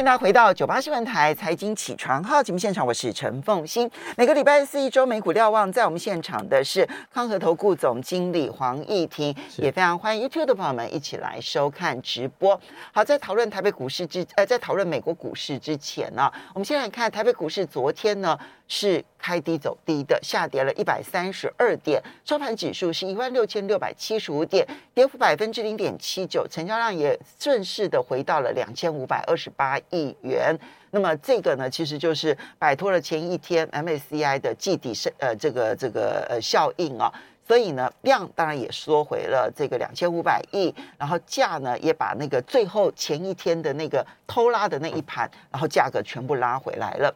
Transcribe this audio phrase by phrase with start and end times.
[0.00, 3.88] 迎大家回到九八新闻台财经起床号节目现场，我是陈凤欣。
[4.16, 12.58] 每个礼拜四一周美股瞭望，在我们现场的是康和投顾总经理黄义婷，也非常欢迎 YouTube 的朋友们一起来收看直播。
[12.92, 18.38] 好，在讨论台北股市之呃，在讨论美国股市之前呢，我们先来看台北股市昨天呢。
[18.72, 24.64] 是开低走低的，下跌了一百三十二点，收盘指数是一万六千六百七十五点，
[24.94, 30.56] 跌幅百分之零点七九，成交量也顺势的回到了两千五百二十八亿元。
[30.92, 37.12] 那么这个呢，其实就是摆脱了前一天 MACI 的季底是呃这个这个呃效应啊，
[37.44, 47.12] 所以呢量当然也缩回了这个两千五百亿，然后价呢也把那个最后前一天的那个偷拉的那一盘，然后价格全部拉回来了。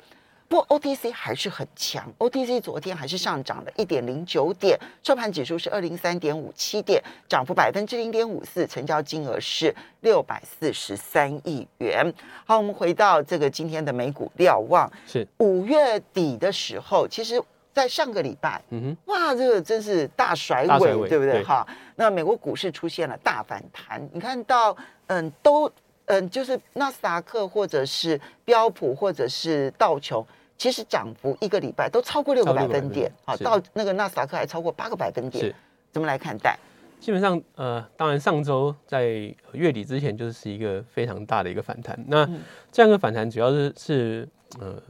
[0.47, 12.13] 不过 OTC 还是很强，OTC 昨天还是上涨了一点零九点，收盘指数是二零三点五七点，涨幅百分之零点五四，成交金额是六百四十三亿元。
[12.45, 17.43] 好，我们回到这个今天的美股瞭望，是五月底的时候，其实
[17.73, 21.43] 在上个礼拜，嗯哼，哇，这个真是大甩尾，对不对？
[21.43, 25.71] 哈，那美国股市出现了大反弹，你看到，嗯，都。
[26.07, 30.25] 嗯，就是纳斯达克或者是标普或者是道琼，
[30.59, 35.55] 其实涨幅一个礼拜都超过六个百分点，好，到那个纳斯达克还超过八个百分点，是
[35.91, 36.59] 怎么来看待？
[37.01, 39.05] 基本上，呃，当然上周在
[39.53, 41.99] 月底之前就是一个非常大的一个反弹。
[42.09, 42.27] 那
[42.73, 44.81] 这样的反弹主要是是呃，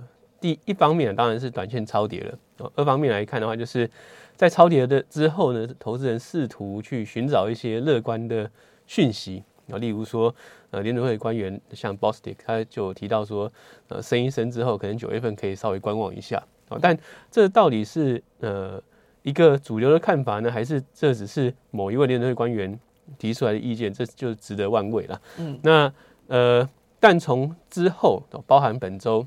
[0.41, 3.91] 第一方面当然是短线超跌了，二方面来看的话，就是
[4.37, 8.51] 在超跌的之后呢，投资人试图去寻找一些乐观的
[8.87, 9.43] 讯息。
[9.71, 10.35] 啊，例如说，
[10.71, 13.51] 呃，联准会官员像 Bostic，他就提到说，
[13.89, 16.43] 呃，升一升之后，可能九月份可以稍微观望一下。
[16.69, 16.97] 啊，但
[17.31, 18.83] 这到底是呃
[19.23, 22.79] 一个主流的看法呢，还是这只是某一位联准会官员
[23.19, 23.93] 提出来的意见？
[23.93, 25.21] 这就值得万味了。
[25.39, 25.93] 嗯，那
[26.27, 26.69] 呃，
[27.01, 29.27] 但从之后包含本周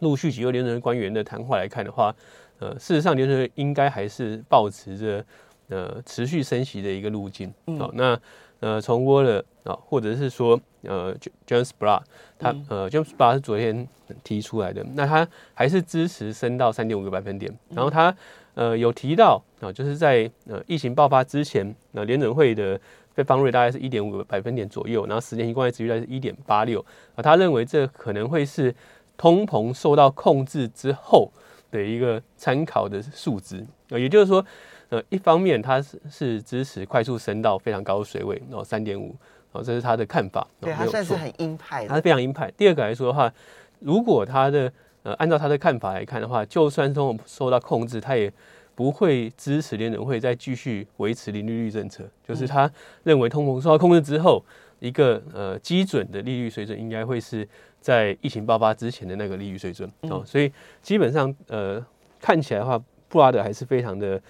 [0.00, 2.14] 陆续几位联准会官员的谈话来看的话，
[2.58, 5.24] 呃，事实上联准会应该还是保持着
[5.70, 7.50] 呃持续升息的一个路径。
[7.78, 8.20] 好，那。
[8.60, 12.02] 呃，从沃勒啊，或者是说，呃，James b r a
[12.38, 13.88] 他呃，James b r a 是昨天
[14.22, 17.50] 提出来的，那他还是支持升到三点五个百分点。
[17.70, 18.14] 然后他
[18.52, 22.78] 呃有提到啊，就是在呃疫情爆发之前，那联准会的
[23.14, 26.84] 费方瑞大概是一点五个百分点左右，然后十年期公债殖率在是一点八六
[27.14, 28.74] 啊，他认为这可能会是
[29.16, 31.32] 通膨受到控制之后
[31.70, 34.44] 的一个参考的数值啊，也就是说。
[34.90, 39.14] 呃，一方面它是是支持快速升到非常高的水位，然后三点五，
[39.52, 40.44] 哦，这是他的看法。
[40.60, 42.50] 对他算是很鹰派，他是非常鹰派。
[42.56, 43.32] 第二个来说的话，
[43.78, 44.72] 如果他的
[45.04, 48.32] 呃按照他的看法来看的话，就算通膨受到控制，他也
[48.74, 52.02] 不会支持联准会再继续维持零利率政策。
[52.26, 52.68] 就是他
[53.04, 54.44] 认为通膨受到控制之后，
[54.80, 57.48] 一个呃基准的利率水准应该会是
[57.80, 59.88] 在疫情爆发之前的那个利率水准。
[60.00, 60.52] 哦，所以
[60.82, 61.86] 基本上呃
[62.20, 62.76] 看起来的话，
[63.08, 64.20] 布拉德还是非常的。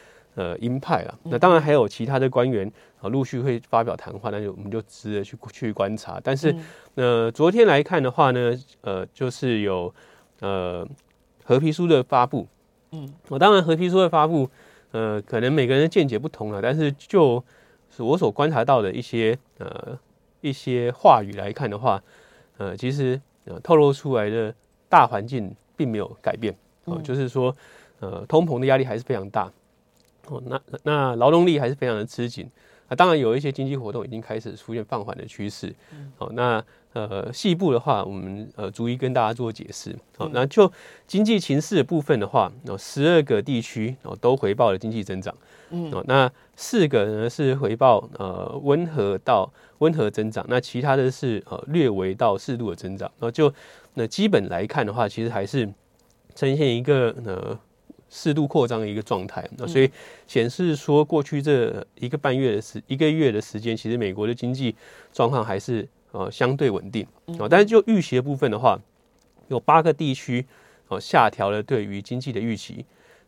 [0.40, 1.18] 呃，鹰派了。
[1.24, 2.66] 那当然还有其他的官员
[3.02, 6.18] 啊，陆续会发表谈话，那就我们就值得去去观察。
[6.24, 6.56] 但是，
[6.94, 9.92] 呃，昨天来看的话呢，呃，就是有
[10.40, 10.88] 呃
[11.44, 12.46] 和皮书的发布。
[12.92, 14.48] 嗯，我当然和皮书的发布，
[14.92, 16.62] 呃，可能每个人的见解不同了。
[16.62, 17.44] 但是，就
[17.90, 19.98] 是我所观察到的一些呃
[20.40, 22.02] 一些话语来看的话，
[22.56, 24.54] 呃，其实呃透露出来的
[24.88, 26.54] 大环境并没有改变。
[26.86, 27.54] 哦，就是说，
[28.00, 29.52] 呃，通膨的压力还是非常大。
[30.28, 32.48] 哦，那那劳动力还是非常的吃紧
[32.88, 32.94] 啊。
[32.94, 35.74] 当然有一些经济活动已经开始出现放缓的趋势。
[36.16, 39.96] 好，那呃细部的话，我们呃逐一跟大家做解释。
[40.16, 40.70] 好，那就
[41.06, 45.34] 经济情势的部分的话，哦，十二个地区哦都回报了经济增长。
[45.70, 53.10] 嗯，哦，那四个呢是回报呃温和到温和增长，那其他的是呃略微到适度的增长。
[53.18, 53.52] 然后就
[53.94, 55.68] 那基本来看的话，其实还是
[56.36, 57.58] 呈现一个呃。
[58.12, 59.88] 适度扩张的一个状态，那所以
[60.26, 64.74] 显示说，过去这一个半月的时一个月的时间，其实美国的经济
[65.12, 67.06] 状况还是呃相对稳定
[67.38, 67.46] 啊。
[67.48, 68.76] 但是就预期的部分的话，
[69.46, 70.44] 有八个地区
[70.88, 72.84] 哦下调了对于经济的预期，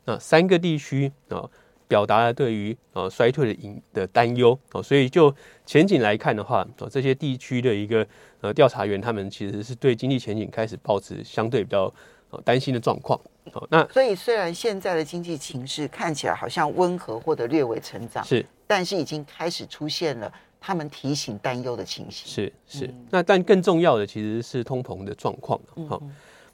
[0.07, 1.49] 那三个地区啊
[1.87, 4.83] 表达了对于呃衰退的影的担忧哦。
[4.83, 5.33] 所以就
[5.65, 8.05] 前景来看的话，哦这些地区的一个
[8.41, 11.95] 呃调查员，他们其实是对经济前景开始保持相对比较。
[12.41, 13.21] 担心的状况，
[13.53, 22.95] 好，那所以虽然现在的经济情势看起来好像温和或者略微成长，是，但是已经开始出现了他们提醒担忧的情形，是是。
[23.11, 26.03] 那但更重要的其实是通膨的状况，好，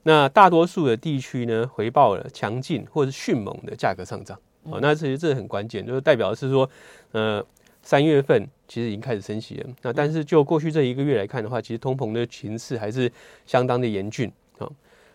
[0.02, 6.68] 那大多数的地区呢回报了强劲或者迅猛的价格上涨，哦，那其实这很关键，就是代表的是说，
[7.12, 7.44] 呃，
[7.82, 9.70] 三月份其实已经开始升息了。
[9.82, 13.10] 那但是就过去这一个月来看的话，其实通膨的情势还是
[13.46, 14.68] 相当的严峻啊。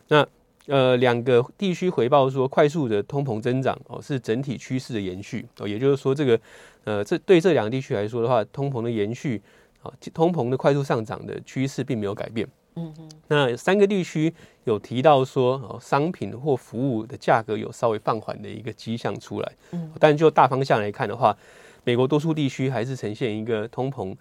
[0.08, 0.28] 那
[0.68, 5.68] 呃，两个地区回报说，快速的通膨增长哦，是整体趋势的延续哦。
[5.68, 6.40] 也就是说，这个
[6.86, 9.42] 呃，这对这两个地区来说的话，通膨的延续
[9.82, 12.48] 啊，通膨的快速上涨的趋势并没有改变。
[12.76, 13.10] 嗯嗯。
[13.28, 14.34] 那三个地区
[14.64, 19.52] 有提到说，哦，商品或服务的价格有稍微放缓的一个迹象出来。
[19.72, 19.92] 嗯。
[20.00, 21.36] 但就大方向来看的话，
[21.84, 24.16] 美国多数地区还是呈现一个通膨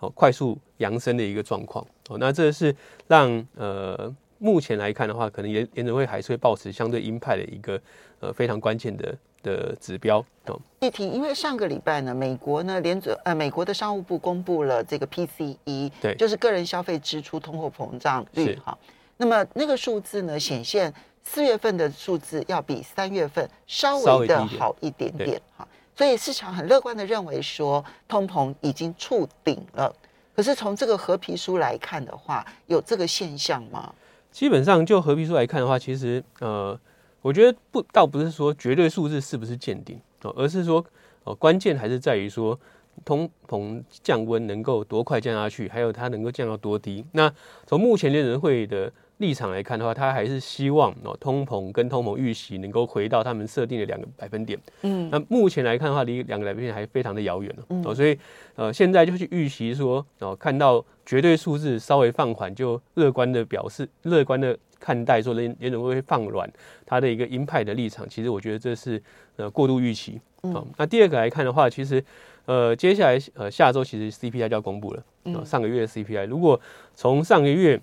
[0.00, 1.86] 哦快速扬升的一个状况。
[2.08, 2.74] 哦，那这是
[3.06, 4.12] 让呃。
[4.44, 7.80] 目前来看的话，可能联联准会还是会保持相对鹰派的一个
[8.20, 10.60] 呃非常关键的的指标哦。
[10.80, 18.76] 议题，因为上个礼拜呢，美国呢联准呃美国的商务部公布了这个 PCE，对，就是个人消费支出通货膨胀率哈。
[19.16, 20.92] 那么那个数字呢，显现
[21.22, 25.66] 四月份的数字要比三月份稍微的好一点点哈。
[25.96, 29.90] 所以市场很乐观的认为说，通膨已经触顶了。
[30.36, 33.90] 可是从这个合皮书来看的话，有这个现象吗？
[34.34, 36.76] 基本上就合皮书来看的话，其实呃，
[37.22, 40.84] 我觉得不倒不是说绝对数字是不是见顶哦，而是说
[41.22, 42.58] 哦关键还是在于说
[43.04, 47.04] 通膨降温能够多快降下去，还有它能够降到多低。
[47.12, 47.32] 那
[47.64, 48.92] 从目前联人会的。
[49.18, 54.58] 立场来看的话，他还是希望哦，通膨跟通膨预期能够回到他们设定的两个百分点。
[54.82, 58.18] 嗯，那目前来看的话，离两个百分点还非常的遥远哦，所以
[58.56, 66.52] 呃，现在就去预期说哦，看到绝对数字稍微放缓，就乐观的表示，乐观的看待说联联准会放软
[66.84, 68.08] 它的一个鹰派的立场。
[68.08, 69.00] 其实我觉得这是
[69.36, 70.20] 呃过度预期。
[70.42, 72.04] 嗯，那第二个来看的话，其实
[72.46, 75.02] 呃，接下来呃下周其实 CPI 就要公布了。
[75.26, 76.60] 嗯，上个月的 CPI，如果
[76.96, 77.80] 从上个月。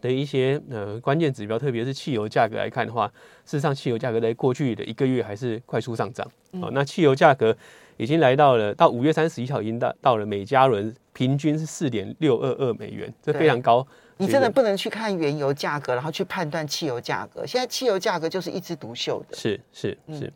[0.00, 3.06] 的一些呃关键指标，特别是汽油价格来看的话，
[3.44, 6.26] 事实上汽油价格在过去的一个月还是快速上涨。
[6.52, 7.56] 哦，那汽油价格
[7.96, 13.86] 已经来到了到五月三十一号已经到到了每加仑平均是四点六二二美元，这非常高。
[14.18, 17.46] 你真的不能去看原油价格，然后去判断汽油价格。
[17.46, 19.36] 现在汽油价格就是一枝独秀的。
[19.36, 20.32] 是是是，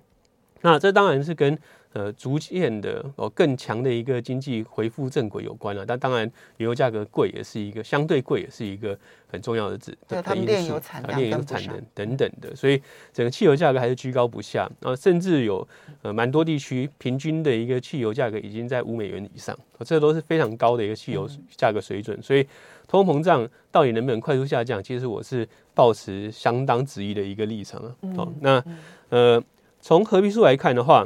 [0.61, 1.59] 那这当然是跟。
[1.93, 5.85] 呃，逐渐的哦，更强的一个经济恢复正轨有关了。
[5.85, 6.21] 但当然，
[6.59, 8.97] 原油价格贵也是一个相对贵，也是一个
[9.27, 10.29] 很重要的指的因素。
[10.29, 12.81] 产炼油产能等等的，所以
[13.13, 14.71] 整个汽油价格还是居高不下。
[14.83, 15.67] 啊，甚至有
[16.03, 22.23] 呃蛮多地区平均的一个汽油价格已经在五美元以上，这都是非常高的一个汽油价格水准。
[22.23, 22.47] 所以
[22.87, 24.81] 通货膨胀到底能不能快速下降？
[24.81, 27.97] 其实我是保持相当质疑的一个立场啊。
[28.17, 28.65] 哦，那
[29.09, 29.43] 呃，
[29.81, 31.05] 从合皮数来看的话。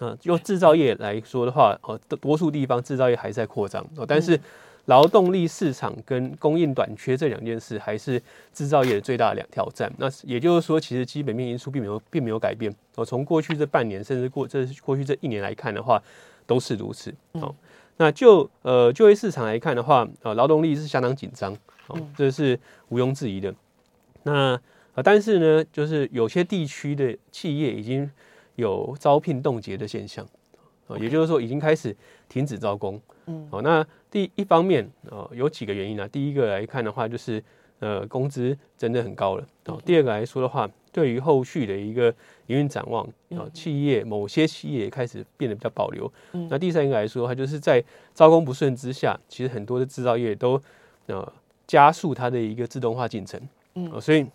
[0.00, 4.40] 嗯，用制造业来说的话，哦，多数地方制造业还在扩张哦，但是
[4.86, 8.20] 劳动力市场跟供应短缺这两件事还是
[8.52, 9.92] 制造业的最大的两挑战。
[9.98, 13.04] 那也就是说，其实基本面因素并没有并没有改变哦。
[13.04, 16.02] 从过去这半年，甚至过这过去这一年来看的话，
[16.46, 17.54] 都是如此哦。
[17.98, 21.56] 那就呃就业市场来看的话，呃，劳动力是相当紧张
[21.86, 22.58] 哦，这是
[22.88, 23.54] 毋庸置疑的。
[24.24, 24.60] 那
[24.94, 28.10] 呃，但是呢，就是有些地区的企业已经。
[28.56, 30.26] 有招聘冻结的现象，
[30.86, 31.96] 啊，也就是说已经开始
[32.28, 33.00] 停止招工。
[33.26, 36.06] 嗯，好，那第一方面，呃，有几个原因啊。
[36.08, 37.42] 第一个来看的话，就是
[37.78, 39.46] 呃，工资真的很高了。
[39.66, 42.12] 哦，第二个来说的话，对于后续的一个
[42.48, 46.12] 营运展望，啊，企业某些企业开始变得比较保留。
[46.32, 47.82] 嗯，那第三个来说的话，就是在
[48.12, 50.60] 招工不顺之下，其实很多的制造业都
[51.06, 51.32] 呃
[51.66, 53.40] 加速它的一个自动化进程。
[53.74, 54.26] 嗯，所以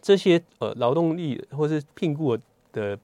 [0.00, 2.36] 这些呃劳动力或是聘雇
[2.72, 2.98] 的。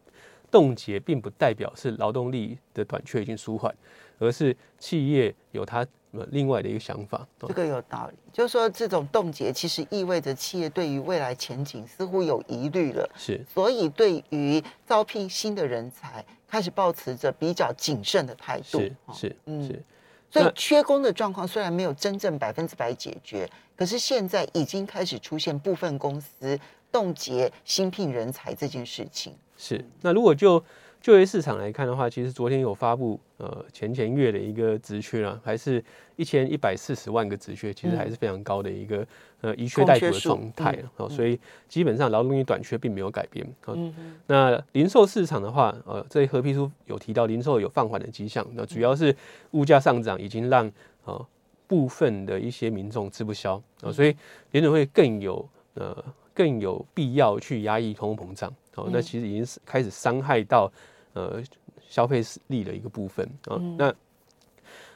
[0.55, 3.75] 冻结并不代表是劳动力的短缺已经舒缓，
[4.21, 5.85] 而是企业有它
[6.31, 7.27] 另外的一个想法。
[7.41, 18.79] 这个有道理，就是说这种冻结其实意味着企业对于未来前景似乎有疑虑了，是，所以对于招聘新的人才开始保持着比较谨慎的态度。
[18.79, 19.85] 是是嗯是，
[20.31, 26.57] 所以缺工的状况虽然没有真正百分之百解决，可是现在已经开始出现部分公司
[26.95, 29.35] 冻结新聘人才这件事情。
[29.57, 30.63] 是，那如果就
[31.01, 35.85] 就业市场来看的话，其实昨天有发布呃前前月的一个职缺啊，还是
[36.15, 39.05] 一千一百四十万个职缺，其实还是非常高的一个
[39.41, 41.37] 呃一缺待补的状态哦，所以
[41.69, 43.45] 基本上劳动力短缺并没有改变。
[43.67, 49.15] 嗯那零售市场的话，呃，这合批书有提到零售有放缓的迹象，那主要是
[49.51, 50.71] 物价上涨已经让
[51.05, 51.27] 呃
[51.67, 54.15] 部分的一些民众吃不消啊，所以
[54.53, 56.05] 联准会更有呃
[56.35, 58.53] 更有必要去压抑通货膨胀。
[58.75, 60.71] 哦，那其实已经是开始伤害到
[61.13, 61.41] 呃
[61.89, 63.57] 消费力的一个部分啊。
[63.79, 63.95] 那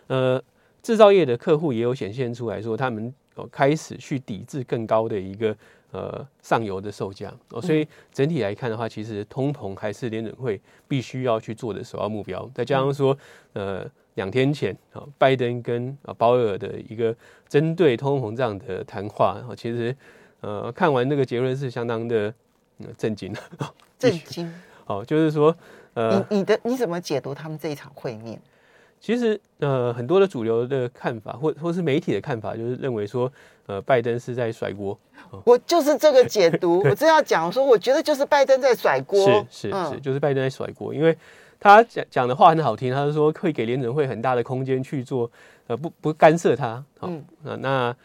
[0.08, 0.42] 呃
[0.82, 5.56] 制造业的客户也有显现出来说，他们哦开始去抵制更高的一个
[5.92, 12.50] 呃上游的售价哦，所以整体来看的话，其实通膨还是联准会必须要去做的首要目标。
[12.54, 13.16] 再加上说，
[13.52, 17.14] 呃，两天前啊，拜登跟啊鲍威尔的一个
[17.48, 19.94] 针对通膨胀的谈话，哦，其实
[20.40, 22.32] 呃看完那个结论是相当的
[22.96, 23.40] 震惊 的，
[23.98, 24.52] 震惊。
[24.86, 25.54] 哦，就是说，
[25.94, 28.40] 呃，你你的你怎么解读他们这一场会面？
[29.00, 33.30] 其实，呃，很多的主流的看法，或或是媒体的看法，就是认为说，
[33.66, 34.98] 呃，拜登是在甩锅。
[35.44, 39.46] 我就是这个解读， 我正要讲说，我觉得就是拜登在甩锅。
[39.50, 41.16] 是是是，就是拜登在甩锅，因为
[41.60, 45.30] 他讲讲的话很好听，他是说会给联准会很大的空间去做，
[45.66, 46.82] 呃，不不干涉他。
[47.02, 47.96] 嗯，那那。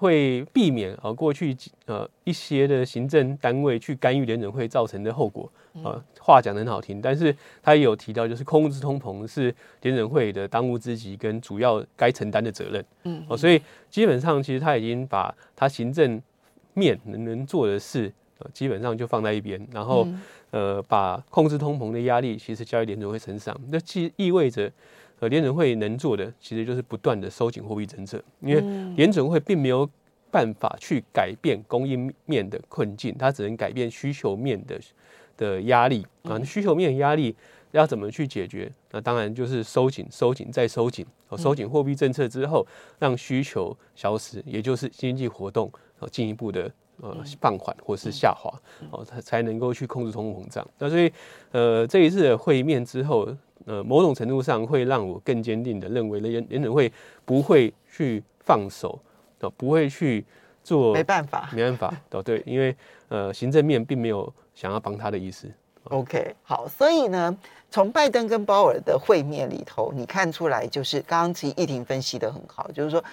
[0.00, 5.50] 会避免啊过去呃一些的行政单位去干预联准会造成的后果
[5.82, 9.52] 啊话讲的很好听，但是他也有提到，就是控制通膨是
[9.82, 12.84] 联准会的当务之急跟主要该承担的责任。
[13.02, 16.22] 嗯，哦，所以基本上其实他已经把他行政
[16.74, 20.06] 面能能做的事呃基本上就放在一边，然后
[20.52, 24.70] 呃把控制通膨的压力其实交给联准会身上，那其意味着。
[25.20, 28.60] 呃，联准会能做的其实就是不断的收紧货币政策，因为
[28.94, 29.88] 联准会并没有
[30.30, 34.78] 办法去改变供应面的困境，它只能改变需求面的
[35.36, 36.38] 的压力啊。
[36.44, 37.34] 需求面压力
[37.72, 38.70] 要怎么去解决？
[38.92, 41.04] 那当然就是收紧、收紧再收紧。
[41.36, 42.64] 收紧货币政策之后，
[42.98, 46.70] 让需求消失，也就是经济活动呃进一步的
[47.02, 48.50] 呃放缓或是下滑
[48.90, 50.66] 哦，才才能够去控制通货膨胀。
[50.78, 51.12] 那所以
[51.50, 53.28] 呃这一次的会面之后。
[53.68, 56.90] 呃，某种程度上会让我更坚定的认为，联联准会
[57.26, 58.98] 不会去放手，
[59.40, 60.24] 哦，不会去
[60.64, 62.74] 做，没办法，没办法，哦，对，因为
[63.08, 65.46] 呃，行政面并没有想要帮他的意思。
[65.84, 67.36] OK，好，所以呢，
[67.70, 73.04] 从拜登跟鲍尔的会面里头，你看出来就是刚刚其实议庭分析的很好，就是说，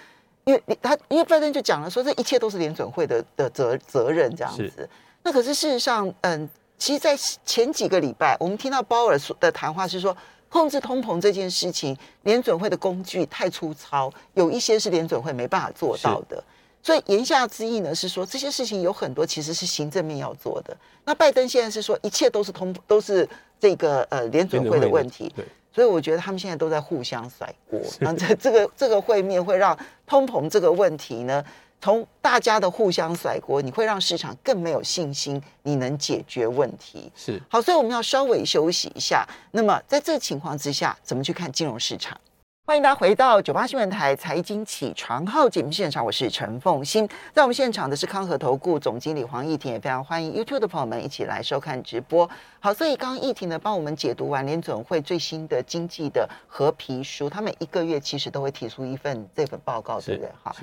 [0.46, 4.90] 因为他因为拜登就讲了说，这一切都是联准会的的责责任这样子。
[5.22, 10.16] 那可是事实上，嗯，其实，在前几个礼拜，我们听到鲍尔说的谈话是说。
[10.48, 16.42] 控制通膨这件事情，联准会的工具太粗糙，有一些是联准会没办法做到的。
[16.82, 20.78] 所以言下之意呢，是说这些事情有很多其实是行政面要做的。
[21.04, 23.28] 那拜登现在是说一切都是通都是
[23.60, 25.30] 这个呃联准会的问题。
[25.36, 27.82] 对，所以我觉得他们现在都在互相甩锅。
[28.00, 31.44] 那这这个这个会面会让通膨这个问题呢？
[31.82, 37.12] 从大家的互相甩锅，你会让市场更没有信心，你能解决问题。
[37.16, 39.28] 是好，所以我们要稍微休息一下。
[39.52, 42.20] 那么在这情况之下，怎么去看金融市场？
[42.68, 47.08] 欢迎大家回到九八新闻台财经起床号节目现场，我是陈凤欣。
[47.32, 52.28] 在我们现场的是康和投顾总经理黄义婷，也非常欢迎 YouTube 的朋友们一起来收看直播。
[52.60, 60.32] 好，所以刚刚义婷呢帮我们解读完联总会最新的经济的合皮书，他每一个月其实都会提出一份这份报告，对不对？
[60.42, 60.56] 哈。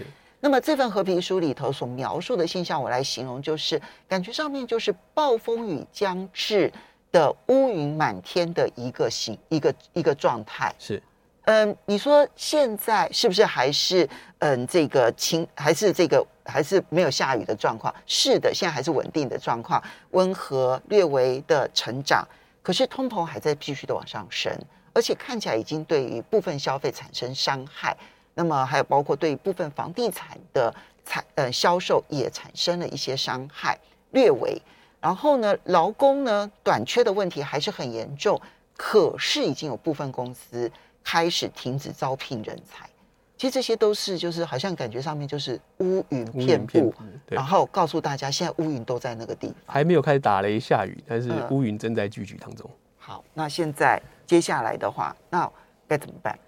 [0.44, 6.70] 那么这份和平书里头所描述的现象，我来形容就是感觉上面就是暴风雨将至
[7.12, 10.74] 的乌云满天的一个形一个一个状态。
[10.80, 11.00] 是，
[11.44, 14.08] 嗯，你说现在是不是还是
[14.40, 17.94] 嗯这个晴还是这个还是没有下雨的状况？
[18.04, 19.80] 是的，现在还是稳定的状况，
[20.10, 22.26] 温和略微的成长，
[22.64, 24.52] 可是通膨还在继续的往上升，
[24.92, 27.96] 而且看起来已经对于部分消费产生伤害。
[28.34, 30.74] 那么还有包括对部分房地产的
[31.04, 33.78] 产呃销售也产生了一些伤害，
[34.12, 34.60] 略微。
[35.00, 38.40] 然后呢，劳工呢短缺的问题还是很严重，
[38.76, 40.70] 可是已经有部分公司
[41.02, 42.88] 开始停止招聘人才。
[43.36, 46.94] 其实这些都是就是好像感觉上面就是乌云遍布，
[47.26, 52.70] 然后告诉大家现在乌云都在那个地方，还没有开始打雷下雨，但是乌云正在聚集当中。
[52.96, 55.50] 好，那现在接下来的话，那
[55.88, 56.38] 该怎么办？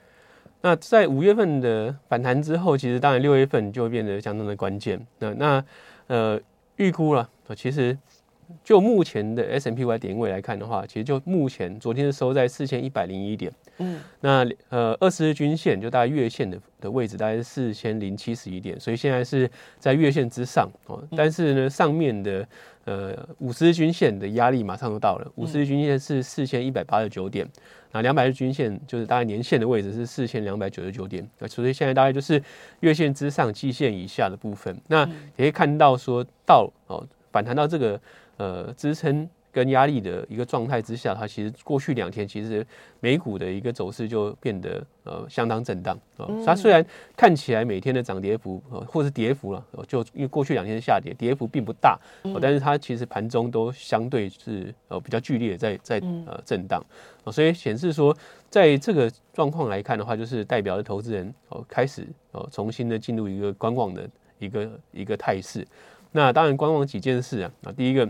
[0.65, 5.07] 那在五月份的反弹之后，其实当然六月份就会变得相当的关键。
[5.19, 5.65] 那那
[6.07, 6.41] 呃
[6.77, 7.95] 预估了，其实
[8.63, 13.53] 就目前的 S M P Y 点位来看的话，其实就目前昨天是收在四千一百零一点。
[13.79, 21.03] 嗯，那呃二十日均线就大概月线的的位置大概是四千零七十一点，所以现在是在月线之上哦。
[21.17, 22.47] 但是呢，上面的
[22.85, 27.47] 呃五十日均线的压力马上就到了，五十日均线是四千一百八十九点。
[27.91, 32.43] 那两百日均线就是大概年线的位置是四千两百九十九点，那所以现在大概就是
[32.81, 34.77] 月线之上、季线以下的部分。
[34.89, 35.05] 那
[35.37, 38.01] 也可以看到说到哦反弹到这个
[38.37, 39.29] 呃支撑。
[39.55, 42.67] 跟压力的一个状态之下，它其实过去两天其实
[42.99, 46.27] 美股的一个走势就变得呃相当震荡啊。
[46.45, 46.85] 它虽然
[47.17, 51.97] 看起来每天的涨跌幅呃或是跌幅了，就因为过去两天下跌，跌幅并不大，
[52.43, 56.85] 但是它其实盘中都相对是呃比较剧烈在在呃震荡
[57.23, 58.13] 啊，所以显示说
[58.51, 64.11] 在这个状况来看的话，就是代表着投资人哦开始哦重新的进入一个观望的
[64.41, 65.65] 一个一个态势。
[66.11, 68.09] 那当然观望几件事啊，啊，第一个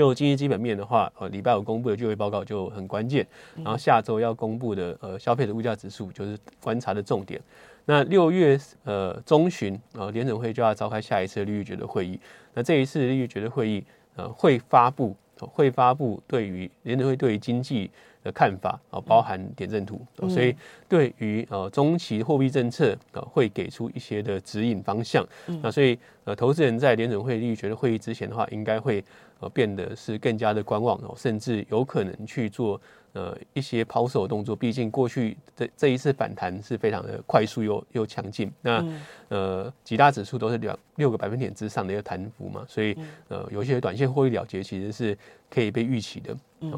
[0.00, 3.26] 就经济基本面的话，呃，礼拜五公布的就业报告就很关键，
[3.56, 7.38] 然后下周要公布的呃消费的物价指数就是观察的重点。
[7.84, 12.18] 那六月呃中旬呃联准会就要召开下一次利率决策会议，
[12.54, 13.84] 那这一次利率决策会议
[14.16, 17.90] 呃会发布会发布对于联准会对于经济。
[18.22, 20.54] 的看法啊，包含点阵图，所以
[20.86, 25.26] 对于呃中期货币政策啊，会给出一些的指引方向。
[25.62, 29.02] 那所以呃，投资人在联准会利率决策会议之前的话，应该会
[29.40, 32.80] 呃变得是更加的观望哦，甚至有可能去做
[33.12, 34.54] 呃一些抛售动作。
[34.54, 38.84] 毕竟过去这这一次反弹是非常的快速又又强劲，那
[39.28, 42.96] 呃几大指数都是两六个百分点之上的一个弹幅嘛，所以
[43.28, 45.16] 呃有些短线获利了结其实是
[45.48, 46.36] 可以被预期的。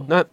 [0.09, 0.25] 那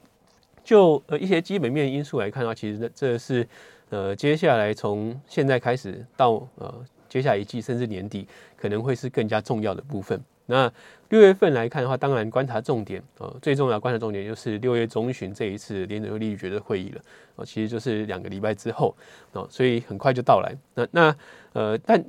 [0.63, 3.47] 就呃一些基本面因素来看的话，其实这是
[3.89, 10.21] 呃接下来从现在开始到呃接下来一季甚至年底可能会是更加重要的部分。
[10.49, 10.71] 那
[11.09, 17.01] 六月份来看的话，当然观察重点呃最重要观察重点就是六月中旬这一次联准会利率决的会议了
[17.35, 18.95] 哦，其实就是两个礼拜之后
[19.31, 20.53] 哦，所以很快就到来。
[20.73, 21.15] 那那
[21.53, 22.03] 呃但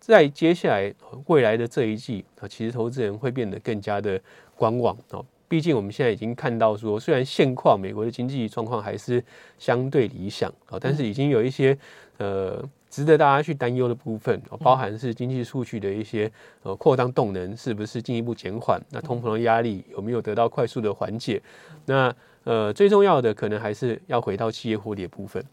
[0.00, 0.92] 在接下来
[1.26, 4.20] 未来的这一季啊，其实投资人会变得更加的
[4.56, 5.24] 观望哦。
[5.46, 9.22] 毕竟我们现在已经看到说，虽然现况美国的经济状况还是
[9.58, 11.78] 相对理想啊，但是已经有一些
[12.18, 12.62] 呃
[12.94, 16.30] 值得大家去担忧的部分，包含是经济数据的一些
[16.62, 21.42] 呃扩张动能是不是进一步减缓，那通膨的压力有没有得到快速的缓解？
[21.86, 25.44] 那呃最重要的可能还是要回到企业获利的部分。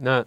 [0.00, 0.26] 那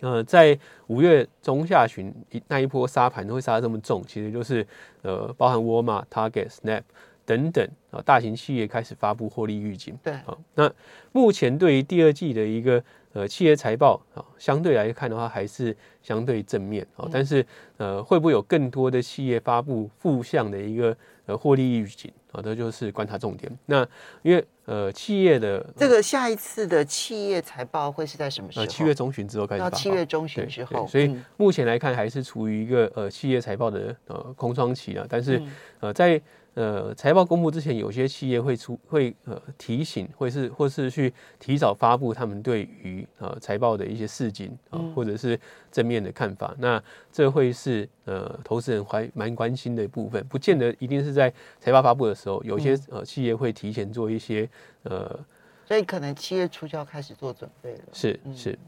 [0.00, 4.66] 呃在五月中下旬一那一波杀盘会杀的这么重，其实就是
[5.02, 6.84] 呃包含沃尔玛、Target、Snap。
[7.28, 9.94] 等等啊，大型企业开始发布获利预警。
[10.02, 10.72] 对，好，那
[11.12, 12.82] 目前对于第二季的一个
[13.18, 17.08] 呃企业财报啊，相对来看的话，还是相对正面啊。
[17.10, 17.44] 但是
[17.76, 20.96] 呃，会不会有更多的企业发布负向的一个
[21.26, 22.40] 呃获利预警啊？
[22.40, 23.50] 这就是观察重点。
[23.66, 23.86] 那
[24.22, 28.66] 因为呃，企业的这个下一次的企业财报会是在什么时候？
[28.66, 29.60] 七月中旬之后开始。
[29.62, 35.06] 到七月中旬之后，所以目前来看还是处于一个呃企业财报的呃空窗期啊。
[35.08, 35.42] 但是
[35.80, 36.20] 呃在
[36.54, 45.38] 呃，财报公布之前，有些企业会出会呃提醒，或是或是去提早发布他们对于呃财报的一些事情啊，或者是
[45.70, 46.52] 正面的看法。
[46.58, 54.48] 那这会是呃投资人还蛮关心的部分，不见得一定是在财报发布的时候，有些呃企业会提前做一些
[54.84, 55.18] 呃，
[55.66, 57.80] 所以可能七月初就要开始做准备了。
[57.92, 58.58] 是是。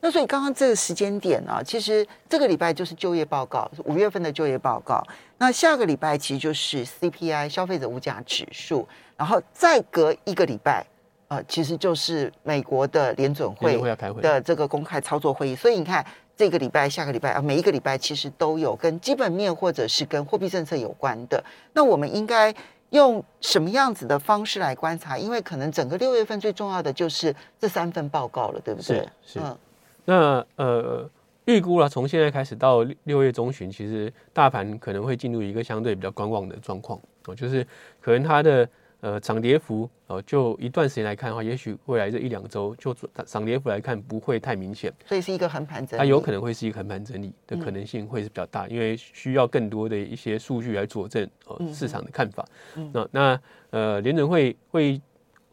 [0.00, 5.02] 那所以刚刚这个时间点呢，其实这个礼拜就是就业报告，五月份的就业报告。
[5.38, 10.86] 那下个礼拜其实就是 CPI 消费者物价指数，然后再隔一个礼拜，
[11.26, 13.76] 呃，其实就是美国的联准会
[14.22, 15.56] 的这个公开操作会议。
[15.56, 16.06] 所以你看，
[16.36, 21.42] 这个礼拜、下个礼拜啊，每一个礼拜其实都有跟基本面或者是跟货币政策有关的。
[21.72, 22.54] 那我们应该
[22.90, 25.16] 用什么样子的方式来观察？
[25.18, 29.08] 因为可能整个六月份最重要的就是这三份报告了，对不对？
[29.22, 29.38] 是。
[29.40, 29.56] 嗯。
[30.04, 31.08] 那呃，
[31.44, 37.66] 预估了从现在开始到六月中旬，其实大盘可能会进入一个相对比较观望的状况哦，就是
[38.00, 38.68] 可能它的
[39.00, 42.94] 呃涨跌幅哦，就一段时间来看的话，也许未来这一两周就
[43.26, 52.44] 涨跌幅来看不会太明显，所以是一个横盘整理，它有可能会是一个横盘整理的可能性会是比较大，因为需要更多的一些数据来佐证呃市场的看法。
[52.92, 55.00] 那那呃联准会会。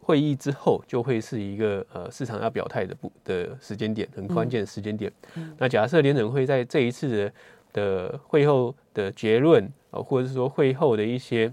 [0.08, 5.12] 会议之后就会是一个呃市场要表态的不的时间点，很关键的时间点。
[5.58, 7.34] 那假设联准会在这一次的
[7.74, 11.52] 的会后的结论啊，或者是说会后的一些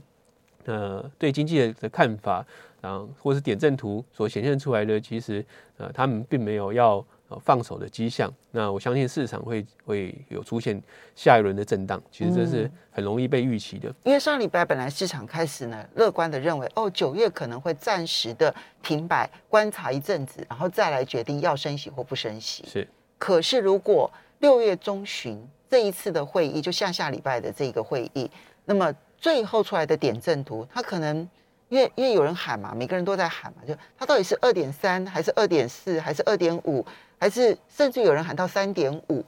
[0.67, 2.45] 呃对经济的的看法，
[2.81, 5.45] 然后或是点阵图所显现出来的，其实
[5.79, 7.05] 呃他们并没有要。
[7.43, 10.79] 放手的迹象，那我相信市场会会有出现
[11.17, 13.91] 下一轮的震荡，其实这是很容易被预期的。
[14.05, 22.67] 因为上礼拜本来市场开始呢乐观的认为，哦九月可能会暂时的停摆，观察一阵子，然后再来决定要升息或不升息。
[22.67, 28.31] 是，可是如果六月中旬这一次的会议，就下下礼拜的这个会议，
[28.67, 28.93] 那么
[29.23, 31.27] 最后出来的点阵图，它可能。
[31.69, 36.85] 因为因为有人喊嘛，每个人都在喊嘛，就它到底是二点三还是二点四还是二点五，
[37.19, 39.25] 还是甚至有人喊到三点五？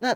[0.00, 0.12] 那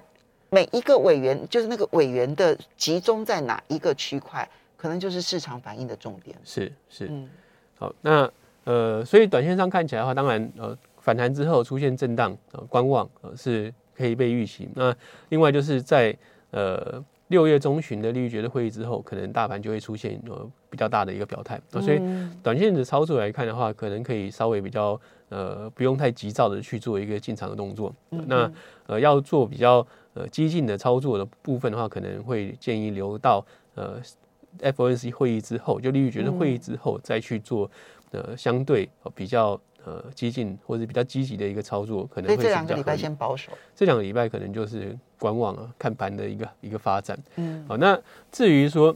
[0.49, 6.37] 每一个委员就是那个委员的集中在哪一个区块，可能就是市场反应的重点。
[6.43, 7.31] 是是，嗯，
[7.79, 8.29] 好，那
[8.65, 14.69] 呃，所以短线上看起来的话，当然呃，反弹之后出现震荡呃，观望呃是可以被预期。
[14.75, 14.93] 那
[15.29, 16.13] 另外就是在
[16.51, 17.01] 呃。
[17.31, 22.01] 六月中旬的利率决策会议之后，可能大盘就会出现呃比较大的一个表态，所以
[22.43, 27.93] 短线的操作来看的话，可能可以稍微比较呃不用太急躁的去做一个进场的动作。
[28.27, 28.49] 那
[28.87, 29.85] 呃要做比较。
[30.13, 34.03] 呃激进的操作的部分的话，可能会建议留到呃
[34.59, 37.71] FOMC 会议之后，就利率决策会议之后再去做
[38.11, 47.19] 呃相对比较呃激进或者比较积极的一个操作，可能会这两个礼拜先保守，这两个礼拜可能就是观望啊，看盘的一个一个发展。
[47.37, 47.99] 嗯，好，那
[48.31, 48.95] 至于说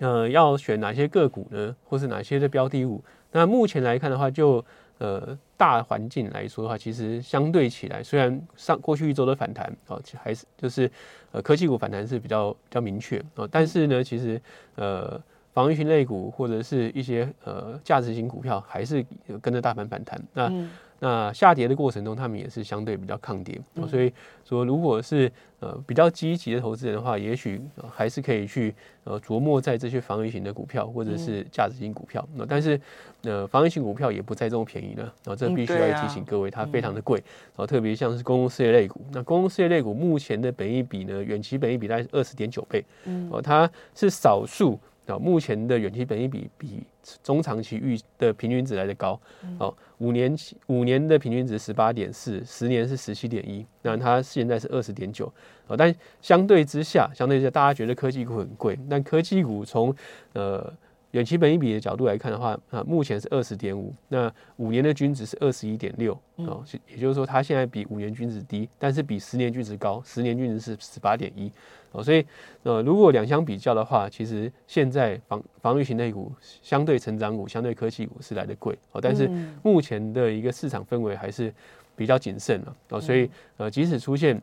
[0.00, 3.02] 呃要选哪些个股呢，或是哪些的标的物，
[3.32, 4.64] 那目前来看的话，就
[4.98, 10.90] 呃，大环境来说的话，其实相对起来，虽然上过去一周的反弹啊，还是就是
[11.30, 14.40] 呃科技股反弹是比较比较明确啊，但是呢，其实
[14.74, 15.20] 呃
[15.58, 19.04] 防御型类股或者是一些呃价值型股票还是
[19.42, 20.52] 跟着大盘反弹那。
[21.00, 23.56] 那下跌的过程中，他们也是相对比较抗跌，
[23.88, 24.12] 所以
[24.44, 32.28] 说如果是呃比较积极的投资人的话，也许还是可以去呃琢磨在这些防御型的股票或者是价值型股票。
[32.34, 32.80] 那但是
[33.22, 37.22] 呃防御型股票也不再这么便宜了，然后这必须要提醒各位，它非常的贵。
[37.54, 42.84] 然后特别像是公共事业类股，那公共事业类股目前的本益比呢，远期本益比大概是二十点九倍，
[43.30, 44.76] 哦，它是少数。
[45.08, 46.82] 啊，目前的远期本益比比
[47.22, 49.20] 中长期预的平均值来的高。
[49.58, 55.32] 哦，五年期五年的平均值十八点四，十年是十七点一，那它现在是二十点九。
[55.66, 59.94] 哦，但相对之下，相对之下，大家觉得科技股很贵，但科技股从
[60.34, 60.72] 呃。
[61.12, 71.50] 远期本益比的角度来看的话，啊，目前是二十点五，那五年的均值是二十一点六，哦，也就是说它现在比五年均值低，但是比十年均值高，十年均值是十八点一，
[71.92, 72.24] 哦，所以
[72.62, 76.30] 呃，如果两相比较的话，其实现在防防御型类股
[76.62, 79.30] 相对成长股、相对科技股是来的贵，哦，但是
[79.62, 81.52] 目前的一个市场氛围还是
[81.96, 84.40] 比较谨慎了，哦，所以呃，即使出现。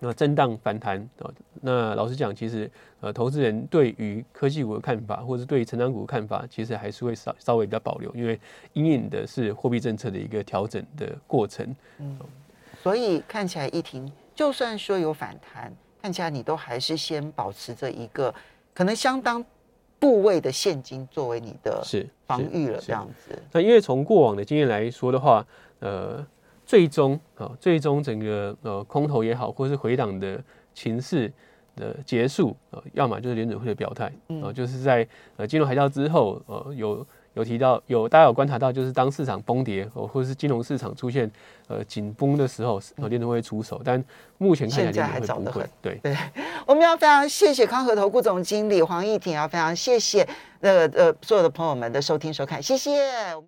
[0.00, 1.28] 那震荡反弹啊，
[1.60, 8.38] 那老实讲，其实呃，投资人对于科技股的看法，或者对于成长股的看法，其实还是会稍稍微比较保留，因为
[8.74, 11.74] 因应的是货币政策的一个调整的过程。
[11.98, 12.16] 嗯，
[12.80, 18.32] 所以看起来一停，就算说有反弹，看起来你都还是先保持着一个
[18.72, 19.44] 可能相当
[19.98, 23.36] 部位的现金作为你的是防御了这样子。
[23.50, 25.44] 那因为从过往的经验来说的话，
[25.80, 26.24] 呃。
[26.68, 30.38] 最终啊，最终整个呃空头也好，或是回档的
[30.74, 31.32] 情势
[31.74, 41.30] 的结束啊，要么就是联准会的表态啊，就是在呃金融海啸之后，呃有有提到有大家有观察到，就是当市场崩跌哦，或者是金融市场出现
[41.68, 42.78] 呃紧绷的时候，
[43.08, 44.04] 联准会出手，但
[44.36, 45.66] 目前看起来联准会不会。
[45.80, 46.14] 对对，
[46.66, 50.28] 我们要非常谢谢康和投顾总经理黄义婷，要非常谢谢
[50.60, 53.34] 那个呃所有的朋友们的收听收看，谢谢。